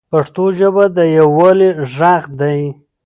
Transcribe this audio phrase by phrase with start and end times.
[0.13, 2.59] پښتو ژبه د یووالي ږغ دی.